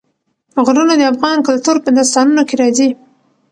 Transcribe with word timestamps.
غرونه 0.65 0.93
د 0.97 1.01
افغان 1.13 1.37
کلتور 1.47 1.75
په 1.81 1.89
داستانونو 1.97 2.41
کې 2.47 2.55
راځي. 2.61 2.89